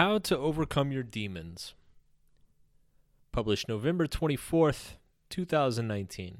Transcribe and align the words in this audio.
How 0.00 0.16
to 0.16 0.38
Overcome 0.38 0.92
Your 0.92 1.02
Demons. 1.02 1.74
Published 3.32 3.68
November 3.68 4.06
24th, 4.06 4.92
2019. 5.28 6.38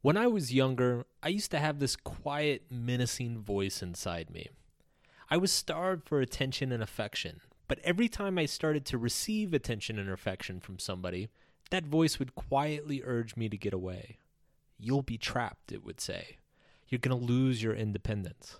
When 0.00 0.16
I 0.16 0.28
was 0.28 0.54
younger, 0.54 1.04
I 1.22 1.28
used 1.28 1.50
to 1.50 1.58
have 1.58 1.78
this 1.78 1.94
quiet, 1.94 2.62
menacing 2.70 3.42
voice 3.42 3.82
inside 3.82 4.30
me. 4.30 4.48
I 5.28 5.36
was 5.36 5.52
starved 5.52 6.08
for 6.08 6.22
attention 6.22 6.72
and 6.72 6.82
affection, 6.82 7.42
but 7.68 7.78
every 7.84 8.08
time 8.08 8.38
I 8.38 8.46
started 8.46 8.86
to 8.86 8.96
receive 8.96 9.52
attention 9.52 9.98
and 9.98 10.08
affection 10.08 10.58
from 10.58 10.78
somebody, 10.78 11.28
that 11.68 11.84
voice 11.84 12.18
would 12.18 12.34
quietly 12.34 13.02
urge 13.04 13.36
me 13.36 13.50
to 13.50 13.58
get 13.58 13.74
away. 13.74 14.20
You'll 14.78 15.02
be 15.02 15.18
trapped, 15.18 15.70
it 15.70 15.84
would 15.84 16.00
say. 16.00 16.38
You're 16.88 16.98
going 16.98 17.20
to 17.20 17.26
lose 17.26 17.62
your 17.62 17.74
independence. 17.74 18.58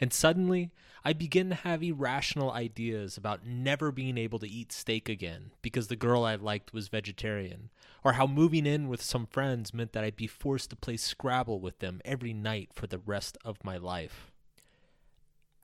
And 0.00 0.12
suddenly, 0.12 0.70
I 1.04 1.12
begin 1.12 1.48
to 1.50 1.54
have 1.54 1.82
irrational 1.82 2.50
ideas 2.50 3.16
about 3.16 3.46
never 3.46 3.90
being 3.90 4.18
able 4.18 4.38
to 4.40 4.48
eat 4.48 4.72
steak 4.72 5.08
again 5.08 5.52
because 5.62 5.88
the 5.88 5.96
girl 5.96 6.24
I 6.24 6.34
liked 6.34 6.72
was 6.72 6.88
vegetarian, 6.88 7.70
or 8.04 8.14
how 8.14 8.26
moving 8.26 8.66
in 8.66 8.88
with 8.88 9.00
some 9.00 9.26
friends 9.26 9.72
meant 9.72 9.92
that 9.92 10.04
I'd 10.04 10.16
be 10.16 10.26
forced 10.26 10.70
to 10.70 10.76
play 10.76 10.96
Scrabble 10.96 11.60
with 11.60 11.78
them 11.78 12.00
every 12.04 12.32
night 12.32 12.70
for 12.74 12.86
the 12.86 12.98
rest 12.98 13.38
of 13.44 13.64
my 13.64 13.76
life. 13.76 14.32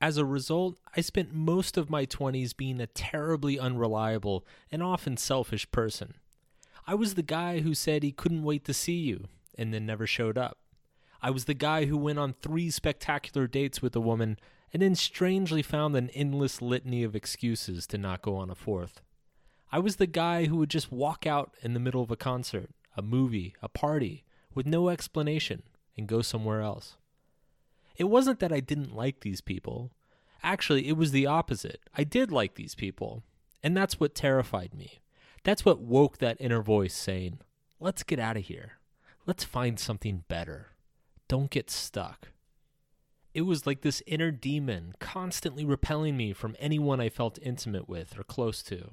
As 0.01 0.17
a 0.17 0.25
result, 0.25 0.79
I 0.97 1.01
spent 1.01 1.33
most 1.33 1.77
of 1.77 1.91
my 1.91 2.07
20s 2.07 2.57
being 2.57 2.81
a 2.81 2.89
terribly 2.89 3.59
unreliable 3.59 4.45
and 4.71 4.83
often 4.83 5.17
selfish 5.17 5.71
person. 5.71 6.15
I 6.87 6.95
was 6.95 7.15
the 7.15 7.23
guy 7.23 7.61
who 7.61 7.75
said 7.75 8.03
he 8.03 8.11
couldn't 8.11 8.43
wait 8.43 8.65
to 8.65 8.75
see 8.75 8.97
you 8.97 9.29
and 9.57 9.73
then 9.73 9.87
never 9.87 10.07
showed 10.07 10.37
up. 10.37 10.59
I 11.23 11.31
was 11.31 11.45
the 11.45 11.55
guy 11.55 11.85
who 11.85 11.97
went 11.97 12.19
on 12.19 12.33
three 12.33 12.69
spectacular 12.71 13.47
dates 13.47 13.81
with 13.81 13.95
a 13.95 14.01
woman 14.01 14.39
and 14.73 14.83
then 14.83 14.97
strangely 14.97 15.63
found 15.63 15.95
an 15.95 16.11
endless 16.11 16.61
litany 16.61 17.05
of 17.05 17.15
excuses 17.15 17.87
to 17.87 17.99
not 17.99 18.23
go 18.23 18.35
on 18.37 18.51
a 18.51 18.57
fourth. 18.57 19.01
I 19.71 19.79
was 19.79 19.97
the 19.97 20.07
guy 20.07 20.47
who 20.47 20.57
would 20.57 20.71
just 20.71 20.91
walk 20.91 21.27
out 21.27 21.55
in 21.63 21.75
the 21.75 21.81
middle 21.81 22.03
of 22.03 22.11
a 22.11 22.17
concert, 22.17 22.71
a 22.97 23.03
movie, 23.03 23.55
a 23.63 23.69
party, 23.69 24.25
with 24.53 24.67
no 24.67 24.89
explanation, 24.89 25.63
and 25.97 26.09
go 26.09 26.23
somewhere 26.23 26.61
else. 26.61 26.97
It 27.97 28.05
wasn't 28.05 28.41
that 28.41 28.53
I 28.53 28.61
didn't 28.61 28.97
like 28.97 29.21
these 29.21 29.41
people. 29.41 29.93
Actually, 30.43 30.89
it 30.89 30.97
was 30.97 31.13
the 31.13 31.27
opposite. 31.27 31.81
I 31.97 32.03
did 32.03 32.33
like 32.33 32.57
these 32.57 32.75
people. 32.75 33.23
And 33.63 33.77
that's 33.77 34.01
what 34.01 34.15
terrified 34.15 34.75
me. 34.75 35.01
That's 35.45 35.65
what 35.65 35.81
woke 35.81 36.19
that 36.19 36.37
inner 36.41 36.63
voice 36.63 36.95
saying, 36.95 37.39
let's 37.79 38.03
get 38.03 38.19
out 38.19 38.37
of 38.37 38.45
here. 38.45 38.73
Let's 39.25 39.45
find 39.45 39.79
something 39.79 40.25
better. 40.27 40.72
Don't 41.33 41.49
get 41.49 41.71
stuck. 41.71 42.29
It 43.33 43.47
was 43.47 43.67
like 43.67 43.81
this 43.81 44.03
inner 44.07 44.31
demon 44.31 44.93
constantly 45.01 45.65
repelling 45.65 46.15
me 46.15 46.35
from 46.35 46.55
anyone 46.59 47.01
I 47.01 47.09
felt 47.09 47.39
intimate 47.41 47.89
with 47.89 48.19
or 48.19 48.23
close 48.23 48.63
to. 48.65 48.91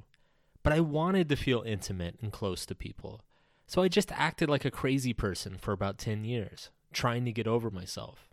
But 0.63 0.71
I 0.71 0.79
wanted 0.79 1.27
to 1.27 1.35
feel 1.35 1.63
intimate 1.63 2.17
and 2.21 2.31
close 2.31 2.65
to 2.67 2.75
people. 2.75 3.25
So 3.67 3.81
I 3.81 3.89
just 3.89 4.13
acted 4.13 4.49
like 4.49 4.63
a 4.63 4.71
crazy 4.71 5.11
person 5.11 5.57
for 5.57 5.73
about 5.73 5.97
10 5.97 6.23
years, 6.23 6.69
trying 6.93 7.25
to 7.25 7.33
get 7.33 7.45
over 7.45 7.69
myself. 7.69 8.29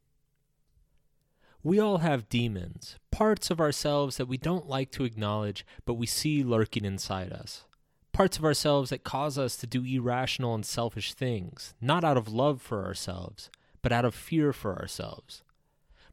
We 1.65 1.81
all 1.81 1.99
have 1.99 2.29
demons, 2.29 3.01
parts 3.11 3.51
of 3.51 3.61
ourselves 3.61 4.19
that 4.19 4.29
we 4.29 4.37
don't 4.37 4.69
like 4.69 4.93
to 4.93 5.05
acknowledge, 5.05 5.67
but 5.85 5.95
we 5.95 6.07
see 6.07 6.45
lurking 6.45 6.85
inside 6.85 7.33
us. 7.33 7.65
Parts 8.13 8.39
of 8.39 8.45
ourselves 8.45 8.91
that 8.91 9.03
cause 9.03 9.37
us 9.37 9.57
to 9.57 9.67
do 9.67 9.83
irrational 9.83 10.55
and 10.55 10.65
selfish 10.65 11.13
things, 11.13 11.75
not 11.81 12.05
out 12.05 12.17
of 12.17 12.29
love 12.29 12.63
for 12.63 12.85
ourselves, 12.85 13.51
but 13.87 13.93
out 13.93 14.05
of 14.05 14.17
fear 14.17 14.53
for 14.53 14.77
ourselves. 14.81 15.45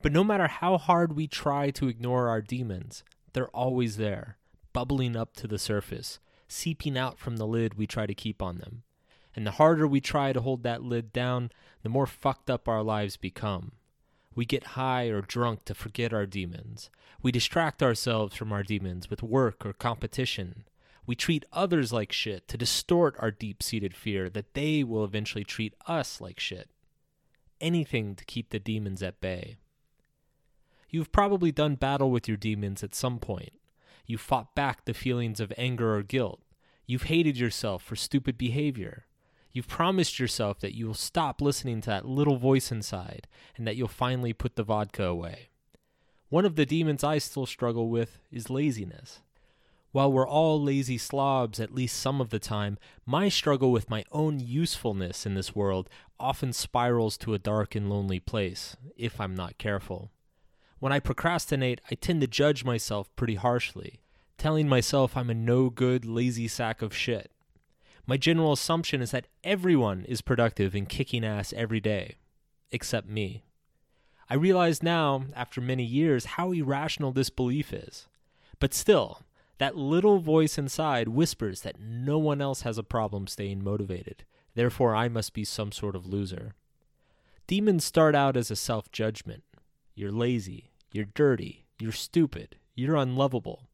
But 0.03 0.11
no 0.11 0.23
matter 0.23 0.45
how 0.45 0.77
hard 0.77 1.13
we 1.13 1.25
try 1.25 1.71
to 1.71 1.87
ignore 1.87 2.29
our 2.29 2.39
demons, 2.39 3.03
they're 3.33 3.47
always 3.47 3.97
there, 3.97 4.37
bubbling 4.73 5.15
up 5.15 5.35
to 5.37 5.47
the 5.47 5.57
surface, 5.57 6.19
seeping 6.47 6.95
out 6.95 7.17
from 7.17 7.37
the 7.37 7.47
lid 7.47 7.73
we 7.73 7.87
try 7.87 8.05
to 8.05 8.13
keep 8.13 8.43
on 8.43 8.59
them. 8.59 8.83
And 9.35 9.47
the 9.47 9.57
harder 9.57 9.87
we 9.87 10.01
try 10.01 10.33
to 10.33 10.41
hold 10.41 10.61
that 10.61 10.83
lid 10.83 11.11
down, 11.11 11.49
the 11.81 11.89
more 11.89 12.05
fucked 12.05 12.47
up 12.47 12.67
our 12.67 12.83
lives 12.83 13.17
become. 13.17 13.71
We 14.35 14.45
get 14.45 14.77
high 14.77 15.07
or 15.07 15.21
drunk 15.21 15.65
to 15.65 15.73
forget 15.73 16.13
our 16.13 16.27
demons. 16.27 16.91
We 17.23 17.31
distract 17.31 17.81
ourselves 17.81 18.35
from 18.35 18.53
our 18.53 18.61
demons 18.61 19.09
with 19.09 19.23
work 19.23 19.65
or 19.65 19.73
competition. 19.73 20.65
We 21.07 21.15
treat 21.15 21.43
others 21.51 21.91
like 21.91 22.11
shit 22.11 22.47
to 22.49 22.55
distort 22.55 23.15
our 23.17 23.31
deep 23.31 23.63
seated 23.63 23.95
fear 23.95 24.29
that 24.29 24.53
they 24.53 24.83
will 24.83 25.03
eventually 25.03 25.43
treat 25.43 25.73
us 25.87 26.21
like 26.21 26.39
shit 26.39 26.69
anything 27.63 28.15
to 28.15 28.25
keep 28.25 28.49
the 28.49 28.59
demons 28.59 29.01
at 29.01 29.21
bay. 29.21 29.57
You've 30.89 31.11
probably 31.11 31.51
done 31.51 31.75
battle 31.75 32.11
with 32.11 32.27
your 32.27 32.37
demons 32.37 32.83
at 32.83 32.93
some 32.93 33.17
point. 33.17 33.53
You've 34.05 34.21
fought 34.21 34.53
back 34.53 34.85
the 34.85 34.93
feelings 34.93 35.39
of 35.39 35.51
anger 35.57 35.95
or 35.95 36.03
guilt. 36.03 36.41
You've 36.85 37.03
hated 37.03 37.37
yourself 37.37 37.81
for 37.81 37.95
stupid 37.95 38.37
behavior. 38.37 39.07
You've 39.51 39.67
promised 39.67 40.19
yourself 40.19 40.59
that 40.59 40.75
you 40.75 40.87
will 40.87 40.93
stop 40.93 41.41
listening 41.41 41.81
to 41.81 41.89
that 41.89 42.05
little 42.07 42.37
voice 42.37 42.71
inside 42.71 43.27
and 43.55 43.65
that 43.65 43.75
you'll 43.75 43.87
finally 43.87 44.33
put 44.33 44.55
the 44.55 44.63
vodka 44.63 45.05
away. 45.05 45.49
One 46.29 46.45
of 46.45 46.55
the 46.55 46.65
demons 46.65 47.03
I 47.03 47.19
still 47.19 47.45
struggle 47.45 47.89
with 47.89 48.19
is 48.31 48.49
laziness. 48.49 49.21
While 49.91 50.11
we're 50.11 50.27
all 50.27 50.59
lazy 50.59 50.97
slobs 50.97 51.59
at 51.59 51.73
least 51.73 51.99
some 51.99 52.19
of 52.19 52.31
the 52.31 52.39
time, 52.39 52.79
my 53.05 53.29
struggle 53.29 53.71
with 53.71 53.91
my 53.91 54.03
own 54.11 54.39
usefulness 54.39 55.27
in 55.27 55.35
this 55.35 55.55
world 55.55 55.87
often 56.23 56.53
spirals 56.53 57.17
to 57.17 57.33
a 57.33 57.39
dark 57.39 57.75
and 57.75 57.89
lonely 57.89 58.19
place, 58.19 58.77
if 58.95 59.19
I'm 59.19 59.35
not 59.35 59.57
careful. 59.57 60.09
When 60.79 60.93
I 60.93 60.99
procrastinate, 60.99 61.81
I 61.91 61.95
tend 61.95 62.21
to 62.21 62.27
judge 62.27 62.63
myself 62.63 63.13
pretty 63.17 63.35
harshly, 63.35 63.99
telling 64.37 64.69
myself 64.69 65.17
I'm 65.17 65.29
a 65.29 65.33
no 65.33 65.69
good, 65.69 66.05
lazy 66.05 66.47
sack 66.47 66.81
of 66.81 66.95
shit. 66.95 67.29
My 68.07 68.15
general 68.17 68.53
assumption 68.53 69.01
is 69.01 69.11
that 69.11 69.27
everyone 69.43 70.05
is 70.05 70.21
productive 70.21 70.73
and 70.73 70.87
kicking 70.87 71.25
ass 71.25 71.53
every 71.55 71.79
day, 71.79 72.15
except 72.71 73.07
me. 73.07 73.43
I 74.29 74.35
realize 74.35 74.81
now, 74.81 75.25
after 75.35 75.59
many 75.59 75.83
years, 75.83 76.25
how 76.25 76.53
irrational 76.53 77.11
this 77.11 77.29
belief 77.29 77.73
is. 77.73 78.07
But 78.59 78.73
still, 78.73 79.21
that 79.57 79.75
little 79.77 80.19
voice 80.19 80.57
inside 80.57 81.09
whispers 81.09 81.61
that 81.61 81.79
no 81.79 82.17
one 82.17 82.41
else 82.41 82.61
has 82.61 82.77
a 82.77 82.83
problem 82.83 83.27
staying 83.27 83.63
motivated. 83.63 84.23
Therefore, 84.55 84.95
I 84.95 85.07
must 85.07 85.33
be 85.33 85.43
some 85.43 85.71
sort 85.71 85.95
of 85.95 86.05
loser. 86.05 86.53
Demons 87.47 87.83
start 87.83 88.15
out 88.15 88.37
as 88.37 88.51
a 88.51 88.55
self 88.55 88.91
judgment. 88.91 89.43
You're 89.95 90.11
lazy. 90.11 90.71
You're 90.91 91.05
dirty. 91.05 91.65
You're 91.79 91.91
stupid. 91.91 92.55
You're 92.75 92.95
unlovable. 92.95 93.67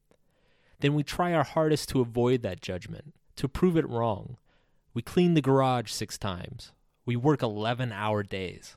Then 0.79 0.93
we 0.93 1.03
try 1.03 1.33
our 1.33 1.43
hardest 1.43 1.89
to 1.89 2.01
avoid 2.01 2.41
that 2.41 2.61
judgment, 2.61 3.13
to 3.35 3.47
prove 3.47 3.77
it 3.77 3.87
wrong. 3.87 4.37
We 4.93 5.01
clean 5.01 5.33
the 5.33 5.41
garage 5.41 5.91
six 5.91 6.17
times. 6.17 6.71
We 7.05 7.15
work 7.15 7.41
11 7.41 7.91
hour 7.91 8.23
days. 8.23 8.75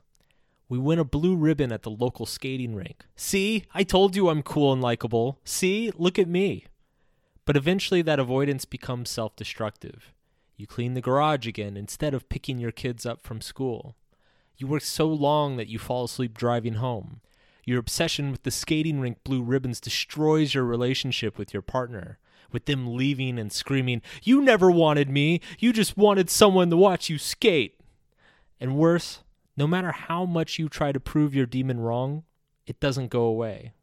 We 0.69 0.77
win 0.77 0.99
a 0.99 1.03
blue 1.03 1.35
ribbon 1.35 1.71
at 1.71 1.83
the 1.83 1.91
local 1.91 2.25
skating 2.25 2.75
rink. 2.75 3.05
See, 3.15 3.65
I 3.73 3.83
told 3.83 4.15
you 4.15 4.29
I'm 4.29 4.43
cool 4.43 4.73
and 4.73 4.81
likable. 4.81 5.39
See, 5.43 5.91
look 5.95 6.17
at 6.17 6.27
me. 6.27 6.65
But 7.45 7.57
eventually 7.57 8.01
that 8.01 8.19
avoidance 8.19 8.65
becomes 8.65 9.09
self 9.09 9.35
destructive. 9.35 10.13
You 10.55 10.67
clean 10.67 10.93
the 10.93 11.01
garage 11.01 11.47
again 11.47 11.75
instead 11.75 12.13
of 12.13 12.29
picking 12.29 12.59
your 12.59 12.71
kids 12.71 13.05
up 13.05 13.21
from 13.21 13.41
school. 13.41 13.95
You 14.57 14.67
work 14.67 14.83
so 14.83 15.07
long 15.07 15.57
that 15.57 15.67
you 15.67 15.79
fall 15.79 16.05
asleep 16.05 16.37
driving 16.37 16.75
home. 16.75 17.21
Your 17.65 17.79
obsession 17.79 18.31
with 18.31 18.43
the 18.43 18.51
skating 18.51 18.99
rink 18.99 19.23
blue 19.23 19.41
ribbons 19.41 19.79
destroys 19.79 20.53
your 20.53 20.65
relationship 20.65 21.37
with 21.37 21.53
your 21.53 21.61
partner, 21.61 22.19
with 22.51 22.65
them 22.65 22.95
leaving 22.95 23.39
and 23.39 23.51
screaming, 23.51 24.01
You 24.21 24.41
never 24.41 24.69
wanted 24.69 25.09
me! 25.09 25.41
You 25.59 25.73
just 25.73 25.97
wanted 25.97 26.29
someone 26.29 26.69
to 26.69 26.77
watch 26.77 27.09
you 27.09 27.17
skate! 27.17 27.79
And 28.59 28.75
worse, 28.75 29.23
no 29.57 29.65
matter 29.65 29.91
how 29.91 30.25
much 30.25 30.59
you 30.59 30.69
try 30.69 30.91
to 30.91 30.99
prove 30.99 31.33
your 31.33 31.45
demon 31.45 31.79
wrong, 31.79 32.23
it 32.67 32.79
doesn't 32.79 33.09
go 33.09 33.23
away. 33.23 33.73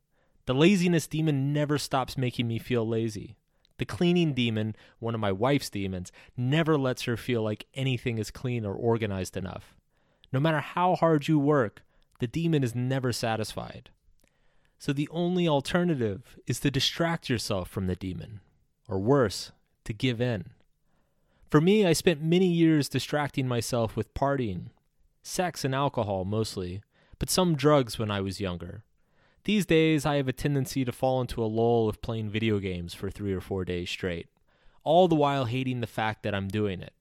The 0.46 0.54
laziness 0.54 1.06
demon 1.06 1.52
never 1.52 1.78
stops 1.78 2.16
making 2.16 2.48
me 2.48 2.58
feel 2.58 2.86
lazy. 2.86 3.36
The 3.80 3.86
cleaning 3.86 4.34
demon, 4.34 4.76
one 4.98 5.14
of 5.14 5.22
my 5.22 5.32
wife's 5.32 5.70
demons, 5.70 6.12
never 6.36 6.76
lets 6.76 7.04
her 7.04 7.16
feel 7.16 7.42
like 7.42 7.64
anything 7.72 8.18
is 8.18 8.30
clean 8.30 8.66
or 8.66 8.74
organized 8.74 9.38
enough. 9.38 9.74
No 10.30 10.38
matter 10.38 10.60
how 10.60 10.96
hard 10.96 11.28
you 11.28 11.38
work, 11.38 11.82
the 12.18 12.26
demon 12.26 12.62
is 12.62 12.74
never 12.74 13.10
satisfied. 13.10 13.88
So 14.78 14.92
the 14.92 15.08
only 15.10 15.48
alternative 15.48 16.36
is 16.46 16.60
to 16.60 16.70
distract 16.70 17.30
yourself 17.30 17.70
from 17.70 17.86
the 17.86 17.96
demon, 17.96 18.40
or 18.86 18.98
worse, 18.98 19.50
to 19.84 19.94
give 19.94 20.20
in. 20.20 20.50
For 21.48 21.62
me, 21.62 21.86
I 21.86 21.94
spent 21.94 22.20
many 22.20 22.48
years 22.48 22.86
distracting 22.86 23.48
myself 23.48 23.96
with 23.96 24.12
partying, 24.12 24.66
sex 25.22 25.64
and 25.64 25.74
alcohol 25.74 26.26
mostly, 26.26 26.82
but 27.18 27.30
some 27.30 27.56
drugs 27.56 27.98
when 27.98 28.10
I 28.10 28.20
was 28.20 28.42
younger. 28.42 28.84
These 29.44 29.66
days, 29.66 30.04
I 30.04 30.16
have 30.16 30.28
a 30.28 30.32
tendency 30.32 30.84
to 30.84 30.92
fall 30.92 31.20
into 31.20 31.42
a 31.42 31.46
lull 31.46 31.88
of 31.88 32.02
playing 32.02 32.28
video 32.28 32.58
games 32.58 32.92
for 32.92 33.10
three 33.10 33.32
or 33.32 33.40
four 33.40 33.64
days 33.64 33.88
straight, 33.88 34.28
all 34.84 35.08
the 35.08 35.14
while 35.14 35.46
hating 35.46 35.80
the 35.80 35.86
fact 35.86 36.22
that 36.22 36.34
I'm 36.34 36.48
doing 36.48 36.82
it. 36.82 36.92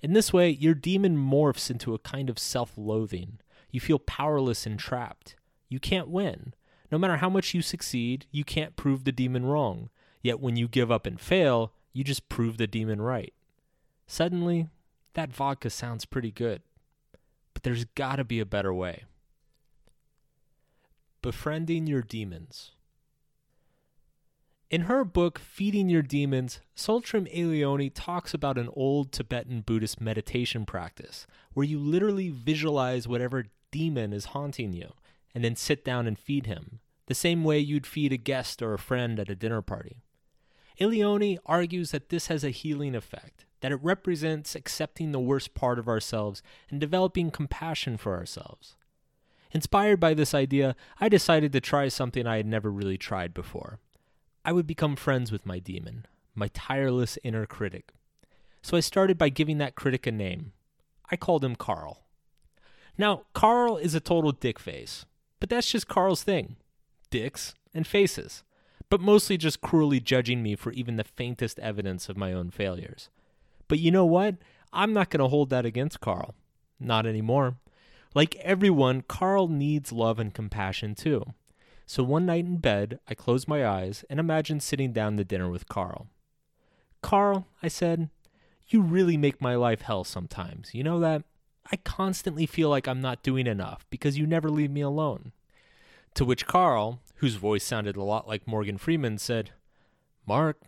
In 0.00 0.12
this 0.12 0.32
way, 0.32 0.50
your 0.50 0.74
demon 0.74 1.16
morphs 1.16 1.70
into 1.70 1.94
a 1.94 1.98
kind 1.98 2.30
of 2.30 2.38
self 2.38 2.72
loathing. 2.76 3.40
You 3.70 3.80
feel 3.80 3.98
powerless 3.98 4.66
and 4.66 4.78
trapped. 4.78 5.34
You 5.68 5.80
can't 5.80 6.08
win. 6.08 6.54
No 6.90 6.98
matter 6.98 7.16
how 7.16 7.28
much 7.28 7.52
you 7.52 7.60
succeed, 7.60 8.26
you 8.30 8.44
can't 8.44 8.76
prove 8.76 9.04
the 9.04 9.12
demon 9.12 9.44
wrong. 9.44 9.90
Yet 10.22 10.40
when 10.40 10.56
you 10.56 10.68
give 10.68 10.90
up 10.90 11.06
and 11.06 11.20
fail, 11.20 11.72
you 11.92 12.04
just 12.04 12.28
prove 12.28 12.56
the 12.56 12.66
demon 12.66 13.02
right. 13.02 13.34
Suddenly, 14.06 14.68
that 15.14 15.32
vodka 15.32 15.70
sounds 15.70 16.04
pretty 16.04 16.30
good. 16.30 16.62
But 17.52 17.64
there's 17.64 17.84
gotta 17.84 18.24
be 18.24 18.40
a 18.40 18.46
better 18.46 18.72
way. 18.72 19.04
Befriending 21.28 21.86
Your 21.86 22.00
Demons. 22.00 22.70
In 24.70 24.84
her 24.84 25.04
book, 25.04 25.38
Feeding 25.38 25.90
Your 25.90 26.00
Demons, 26.00 26.60
Tsultrim 26.74 27.28
Allione 27.30 27.90
talks 27.90 28.32
about 28.32 28.56
an 28.56 28.70
old 28.72 29.12
Tibetan 29.12 29.60
Buddhist 29.60 30.00
meditation 30.00 30.64
practice 30.64 31.26
where 31.52 31.66
you 31.66 31.78
literally 31.78 32.30
visualize 32.30 33.06
whatever 33.06 33.44
demon 33.70 34.14
is 34.14 34.32
haunting 34.32 34.72
you 34.72 34.94
and 35.34 35.44
then 35.44 35.54
sit 35.54 35.84
down 35.84 36.06
and 36.06 36.18
feed 36.18 36.46
him, 36.46 36.80
the 37.08 37.14
same 37.14 37.44
way 37.44 37.58
you'd 37.58 37.86
feed 37.86 38.14
a 38.14 38.16
guest 38.16 38.62
or 38.62 38.72
a 38.72 38.78
friend 38.78 39.20
at 39.20 39.28
a 39.28 39.36
dinner 39.36 39.60
party. 39.60 40.00
Allione 40.80 41.36
argues 41.44 41.90
that 41.90 42.08
this 42.08 42.28
has 42.28 42.42
a 42.42 42.48
healing 42.48 42.94
effect, 42.94 43.44
that 43.60 43.72
it 43.72 43.82
represents 43.82 44.54
accepting 44.54 45.12
the 45.12 45.20
worst 45.20 45.52
part 45.52 45.78
of 45.78 45.88
ourselves 45.88 46.42
and 46.70 46.80
developing 46.80 47.30
compassion 47.30 47.98
for 47.98 48.16
ourselves. 48.16 48.77
Inspired 49.52 49.98
by 49.98 50.14
this 50.14 50.34
idea, 50.34 50.76
I 51.00 51.08
decided 51.08 51.52
to 51.52 51.60
try 51.60 51.88
something 51.88 52.26
I 52.26 52.36
had 52.36 52.46
never 52.46 52.70
really 52.70 52.98
tried 52.98 53.32
before. 53.32 53.78
I 54.44 54.52
would 54.52 54.66
become 54.66 54.96
friends 54.96 55.32
with 55.32 55.46
my 55.46 55.58
demon, 55.58 56.06
my 56.34 56.48
tireless 56.48 57.18
inner 57.22 57.46
critic. 57.46 57.92
So 58.62 58.76
I 58.76 58.80
started 58.80 59.16
by 59.16 59.28
giving 59.28 59.58
that 59.58 59.74
critic 59.74 60.06
a 60.06 60.12
name. 60.12 60.52
I 61.10 61.16
called 61.16 61.44
him 61.44 61.56
Carl. 61.56 62.04
Now, 62.98 63.22
Carl 63.32 63.76
is 63.76 63.94
a 63.94 64.00
total 64.00 64.32
dick 64.32 64.58
face, 64.58 65.06
but 65.40 65.48
that's 65.48 65.70
just 65.70 65.88
Carl's 65.88 66.22
thing 66.22 66.56
dicks 67.10 67.54
and 67.72 67.86
faces, 67.86 68.42
but 68.90 69.00
mostly 69.00 69.38
just 69.38 69.62
cruelly 69.62 70.00
judging 70.00 70.42
me 70.42 70.54
for 70.54 70.72
even 70.72 70.96
the 70.96 71.04
faintest 71.04 71.58
evidence 71.60 72.08
of 72.10 72.18
my 72.18 72.34
own 72.34 72.50
failures. 72.50 73.08
But 73.66 73.78
you 73.78 73.90
know 73.90 74.04
what? 74.04 74.36
I'm 74.72 74.92
not 74.92 75.08
going 75.08 75.20
to 75.20 75.28
hold 75.28 75.48
that 75.50 75.64
against 75.64 76.00
Carl. 76.00 76.34
Not 76.78 77.06
anymore. 77.06 77.56
Like 78.14 78.36
everyone, 78.36 79.02
Carl 79.02 79.48
needs 79.48 79.92
love 79.92 80.18
and 80.18 80.32
compassion 80.32 80.94
too. 80.94 81.24
So 81.86 82.02
one 82.02 82.26
night 82.26 82.44
in 82.44 82.58
bed, 82.58 83.00
I 83.08 83.14
closed 83.14 83.48
my 83.48 83.66
eyes 83.66 84.04
and 84.10 84.20
imagined 84.20 84.62
sitting 84.62 84.92
down 84.92 85.16
to 85.16 85.24
dinner 85.24 85.48
with 85.48 85.68
Carl. 85.68 86.08
Carl, 87.02 87.46
I 87.62 87.68
said, 87.68 88.10
you 88.68 88.82
really 88.82 89.16
make 89.16 89.40
my 89.40 89.54
life 89.54 89.82
hell 89.82 90.04
sometimes. 90.04 90.74
You 90.74 90.84
know 90.84 91.00
that? 91.00 91.22
I 91.70 91.76
constantly 91.76 92.46
feel 92.46 92.68
like 92.68 92.86
I'm 92.86 93.00
not 93.00 93.22
doing 93.22 93.46
enough 93.46 93.86
because 93.90 94.18
you 94.18 94.26
never 94.26 94.50
leave 94.50 94.70
me 94.70 94.80
alone. 94.80 95.32
To 96.14 96.24
which 96.24 96.46
Carl, 96.46 97.00
whose 97.16 97.36
voice 97.36 97.64
sounded 97.64 97.96
a 97.96 98.02
lot 98.02 98.26
like 98.26 98.46
Morgan 98.46 98.78
Freeman, 98.78 99.18
said, 99.18 99.50
Mark, 100.26 100.60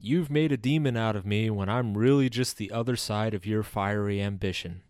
you've 0.00 0.30
made 0.30 0.52
a 0.52 0.56
demon 0.56 0.96
out 0.96 1.16
of 1.16 1.26
me 1.26 1.48
when 1.50 1.68
I'm 1.68 1.96
really 1.96 2.28
just 2.28 2.56
the 2.56 2.70
other 2.70 2.96
side 2.96 3.32
of 3.32 3.46
your 3.46 3.62
fiery 3.62 4.20
ambition. 4.20 4.82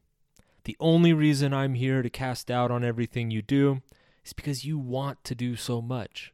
The 0.67 0.77
only 0.81 1.13
reason 1.13 1.55
I'm 1.55 1.75
here 1.75 2.03
to 2.03 2.11
cast 2.11 2.49
doubt 2.49 2.73
on 2.73 2.83
everything 2.83 3.31
you 3.31 3.41
do 3.41 3.83
is 4.25 4.33
because 4.33 4.65
you 4.65 4.81
want 4.81 5.23
to 5.23 5.37
do 5.37 5.55
so 5.55 5.81
much. 5.81 6.33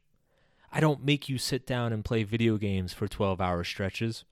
I 0.71 0.79
don't 0.79 1.05
make 1.05 1.29
you 1.29 1.37
sit 1.37 1.67
down 1.67 1.93
and 1.93 2.03
play 2.03 2.23
video 2.23 2.57
games 2.57 2.93
for 2.93 3.07
12 3.07 3.39
hour 3.39 3.63
stretches. 3.63 4.23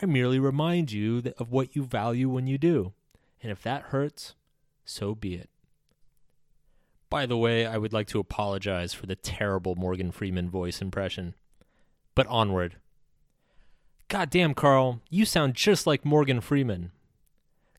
I 0.00 0.06
merely 0.06 0.38
remind 0.38 0.92
you 0.92 1.22
of 1.36 1.52
what 1.52 1.76
you 1.76 1.84
value 1.84 2.30
when 2.30 2.46
you 2.46 2.56
do. 2.56 2.94
And 3.42 3.52
if 3.52 3.62
that 3.64 3.82
hurts, 3.82 4.34
so 4.86 5.14
be 5.14 5.34
it. 5.34 5.50
By 7.10 7.26
the 7.26 7.36
way, 7.36 7.66
I 7.66 7.76
would 7.76 7.92
like 7.92 8.06
to 8.08 8.18
apologize 8.18 8.94
for 8.94 9.04
the 9.04 9.14
terrible 9.14 9.74
Morgan 9.74 10.10
Freeman 10.10 10.48
voice 10.48 10.80
impression. 10.80 11.34
But 12.14 12.26
onward. 12.28 12.76
Goddamn, 14.08 14.54
Carl, 14.54 15.02
you 15.10 15.26
sound 15.26 15.52
just 15.52 15.86
like 15.86 16.06
Morgan 16.06 16.40
Freeman. 16.40 16.92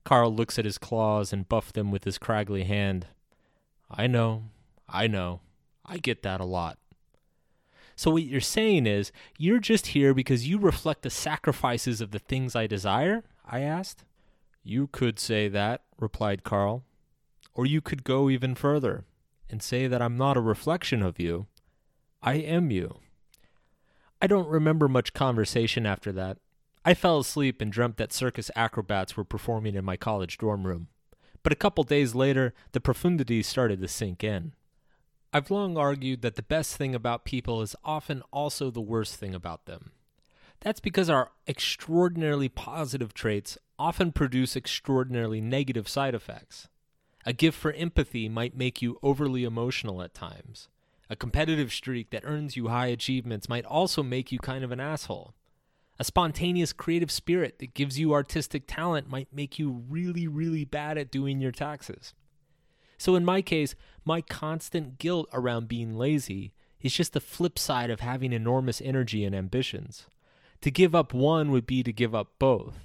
Carl 0.03 0.33
looks 0.33 0.57
at 0.57 0.65
his 0.65 0.77
claws 0.77 1.31
and 1.31 1.47
buffs 1.47 1.71
them 1.71 1.91
with 1.91 2.03
his 2.03 2.17
craggly 2.17 2.65
hand. 2.65 3.07
I 3.89 4.07
know, 4.07 4.45
I 4.89 5.07
know. 5.07 5.41
I 5.85 5.97
get 5.97 6.23
that 6.23 6.41
a 6.41 6.45
lot. 6.45 6.77
So, 7.95 8.11
what 8.11 8.23
you're 8.23 8.41
saying 8.41 8.87
is, 8.87 9.11
you're 9.37 9.59
just 9.59 9.87
here 9.87 10.13
because 10.13 10.47
you 10.47 10.57
reflect 10.57 11.03
the 11.03 11.09
sacrifices 11.09 12.01
of 12.01 12.11
the 12.11 12.19
things 12.19 12.55
I 12.55 12.65
desire? 12.65 13.23
I 13.45 13.59
asked. 13.59 14.05
You 14.63 14.87
could 14.87 15.19
say 15.19 15.47
that, 15.49 15.81
replied 15.99 16.43
Carl. 16.43 16.83
Or 17.53 17.65
you 17.65 17.81
could 17.81 18.03
go 18.03 18.29
even 18.29 18.55
further 18.55 19.03
and 19.49 19.61
say 19.61 19.87
that 19.87 20.01
I'm 20.01 20.17
not 20.17 20.37
a 20.37 20.41
reflection 20.41 21.03
of 21.03 21.19
you. 21.19 21.47
I 22.23 22.35
am 22.35 22.71
you. 22.71 22.99
I 24.21 24.27
don't 24.27 24.47
remember 24.47 24.87
much 24.87 25.13
conversation 25.13 25.85
after 25.85 26.11
that. 26.13 26.37
I 26.83 26.95
fell 26.95 27.19
asleep 27.19 27.61
and 27.61 27.71
dreamt 27.71 27.97
that 27.97 28.11
circus 28.11 28.49
acrobats 28.55 29.15
were 29.15 29.23
performing 29.23 29.75
in 29.75 29.85
my 29.85 29.97
college 29.97 30.39
dorm 30.39 30.65
room. 30.65 30.87
But 31.43 31.53
a 31.53 31.57
couple 31.57 31.83
days 31.83 32.15
later, 32.15 32.53
the 32.71 32.79
profundities 32.79 33.45
started 33.45 33.81
to 33.81 33.87
sink 33.87 34.23
in. 34.23 34.53
I've 35.31 35.51
long 35.51 35.77
argued 35.77 36.23
that 36.23 36.35
the 36.35 36.41
best 36.41 36.75
thing 36.75 36.95
about 36.95 37.23
people 37.23 37.61
is 37.61 37.75
often 37.85 38.23
also 38.33 38.71
the 38.71 38.81
worst 38.81 39.15
thing 39.15 39.35
about 39.35 39.65
them. 39.65 39.91
That's 40.59 40.79
because 40.79 41.09
our 41.09 41.31
extraordinarily 41.47 42.49
positive 42.49 43.13
traits 43.13 43.57
often 43.79 44.11
produce 44.11 44.55
extraordinarily 44.55 45.39
negative 45.39 45.87
side 45.87 46.15
effects. 46.15 46.67
A 47.25 47.33
gift 47.33 47.57
for 47.57 47.71
empathy 47.73 48.27
might 48.27 48.57
make 48.57 48.81
you 48.81 48.97
overly 49.03 49.43
emotional 49.43 50.01
at 50.01 50.13
times. 50.13 50.67
A 51.09 51.15
competitive 51.15 51.71
streak 51.71 52.09
that 52.09 52.25
earns 52.25 52.55
you 52.55 52.67
high 52.67 52.87
achievements 52.87 53.49
might 53.49 53.65
also 53.65 54.01
make 54.01 54.31
you 54.31 54.39
kind 54.39 54.63
of 54.63 54.71
an 54.71 54.79
asshole. 54.79 55.33
A 55.99 56.03
spontaneous 56.03 56.73
creative 56.73 57.11
spirit 57.11 57.59
that 57.59 57.73
gives 57.73 57.99
you 57.99 58.13
artistic 58.13 58.63
talent 58.67 59.09
might 59.09 59.33
make 59.33 59.59
you 59.59 59.83
really, 59.87 60.27
really 60.27 60.65
bad 60.65 60.97
at 60.97 61.11
doing 61.11 61.39
your 61.39 61.51
taxes. 61.51 62.13
So 62.97 63.15
in 63.15 63.25
my 63.25 63.41
case, 63.41 63.75
my 64.05 64.21
constant 64.21 64.97
guilt 64.97 65.27
around 65.33 65.67
being 65.67 65.95
lazy 65.95 66.53
is 66.81 66.93
just 66.93 67.13
the 67.13 67.19
flip 67.19 67.57
side 67.59 67.89
of 67.89 67.99
having 67.99 68.33
enormous 68.33 68.81
energy 68.81 69.23
and 69.23 69.35
ambitions. 69.35 70.07
To 70.61 70.71
give 70.71 70.93
up 70.93 71.13
one 71.13 71.51
would 71.51 71.65
be 71.65 71.83
to 71.83 71.91
give 71.93 72.13
up 72.13 72.33
both. 72.37 72.79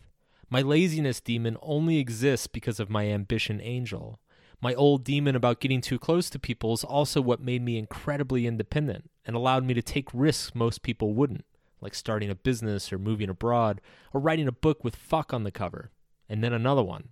My 0.48 0.62
laziness 0.62 1.20
demon 1.20 1.56
only 1.60 1.98
exists 1.98 2.46
because 2.46 2.80
of 2.80 2.88
my 2.88 3.06
ambition 3.08 3.60
angel. 3.60 4.20
My 4.62 4.74
old 4.74 5.04
demon 5.04 5.36
about 5.36 5.60
getting 5.60 5.80
too 5.80 5.98
close 5.98 6.30
to 6.30 6.38
people 6.38 6.72
is 6.72 6.84
also 6.84 7.20
what 7.20 7.40
made 7.40 7.62
me 7.62 7.76
incredibly 7.76 8.46
independent 8.46 9.10
and 9.26 9.36
allowed 9.36 9.64
me 9.64 9.74
to 9.74 9.82
take 9.82 10.08
risks 10.14 10.54
most 10.54 10.82
people 10.82 11.12
wouldn't, 11.12 11.44
like 11.86 11.94
starting 11.94 12.30
a 12.30 12.34
business 12.34 12.92
or 12.92 12.98
moving 12.98 13.28
abroad 13.28 13.80
or 14.12 14.20
writing 14.20 14.48
a 14.48 14.52
book 14.52 14.82
with 14.82 14.96
fuck 14.96 15.32
on 15.32 15.44
the 15.44 15.52
cover, 15.52 15.92
and 16.28 16.42
then 16.42 16.52
another 16.52 16.82
one. 16.82 17.10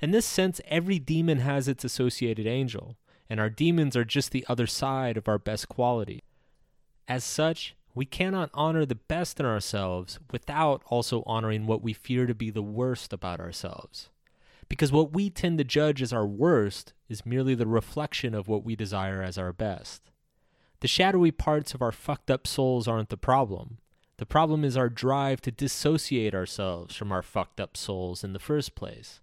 In 0.00 0.10
this 0.10 0.26
sense, 0.26 0.60
every 0.66 0.98
demon 0.98 1.38
has 1.38 1.68
its 1.68 1.84
associated 1.84 2.44
angel, 2.44 2.96
and 3.30 3.38
our 3.38 3.48
demons 3.48 3.96
are 3.96 4.04
just 4.04 4.32
the 4.32 4.44
other 4.48 4.66
side 4.66 5.16
of 5.16 5.28
our 5.28 5.38
best 5.38 5.68
quality. 5.68 6.24
As 7.06 7.22
such, 7.22 7.76
we 7.94 8.04
cannot 8.04 8.50
honor 8.52 8.84
the 8.84 8.96
best 8.96 9.38
in 9.38 9.46
ourselves 9.46 10.18
without 10.32 10.82
also 10.86 11.22
honoring 11.24 11.64
what 11.68 11.80
we 11.80 11.92
fear 11.92 12.26
to 12.26 12.34
be 12.34 12.50
the 12.50 12.62
worst 12.62 13.12
about 13.12 13.38
ourselves. 13.38 14.10
Because 14.68 14.90
what 14.90 15.12
we 15.12 15.30
tend 15.30 15.58
to 15.58 15.64
judge 15.64 16.02
as 16.02 16.12
our 16.12 16.26
worst 16.26 16.94
is 17.08 17.24
merely 17.24 17.54
the 17.54 17.68
reflection 17.68 18.34
of 18.34 18.48
what 18.48 18.64
we 18.64 18.74
desire 18.74 19.22
as 19.22 19.38
our 19.38 19.52
best. 19.52 20.10
The 20.80 20.88
shadowy 20.88 21.30
parts 21.30 21.72
of 21.72 21.80
our 21.80 21.92
fucked 21.92 22.30
up 22.30 22.46
souls 22.46 22.88
aren't 22.88 23.10
the 23.10 23.16
problem. 23.16 23.78
The 24.16 24.26
problem 24.26 24.64
is 24.64 24.76
our 24.76 24.88
drive 24.88 25.40
to 25.40 25.50
dissociate 25.50 26.34
ourselves 26.34 26.94
from 26.94 27.10
our 27.10 27.22
fucked 27.22 27.60
up 27.60 27.76
souls 27.76 28.22
in 28.22 28.32
the 28.32 28.38
first 28.38 28.76
place. 28.76 29.20